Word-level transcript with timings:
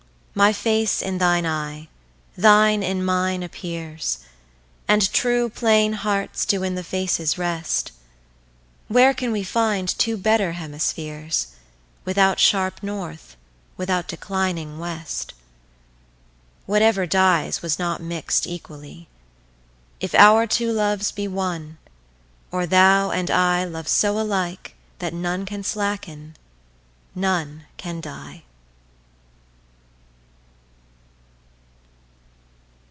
My 0.33 0.53
face 0.53 1.01
in 1.01 1.17
thine 1.17 1.45
eye, 1.45 1.89
thine 2.37 2.83
in 2.83 3.03
mine 3.03 3.41
appeares, 3.43 4.19
And 4.87 5.11
true 5.11 5.49
plaine 5.49 5.91
hearts 5.91 6.45
doe 6.45 6.63
in 6.63 6.75
the 6.75 6.85
faces 6.85 7.37
rest, 7.37 7.91
Where 8.87 9.13
can 9.13 9.33
we 9.33 9.43
finde 9.43 9.89
two 9.97 10.15
better 10.15 10.53
hemisphearesWithout 10.53 12.37
sharpe 12.37 12.81
North, 12.81 13.35
without 13.75 14.07
declining 14.07 14.79
West? 14.79 15.33
What 16.65 16.81
ever 16.81 17.05
dyes, 17.05 17.61
was 17.61 17.77
not 17.77 18.01
mixt 18.01 18.47
equally; 18.47 19.09
If 19.99 20.15
our 20.15 20.47
two 20.47 20.71
loves 20.71 21.11
be 21.11 21.27
one, 21.27 21.77
or, 22.53 22.65
thou 22.65 23.11
and 23.11 23.27
ILove 23.29 23.89
so 23.89 24.17
alike, 24.17 24.75
that 24.99 25.13
none 25.13 25.43
doe 25.43 25.61
slacken, 25.61 26.35
none 27.13 27.65
can 27.75 27.99
die. 27.99 28.43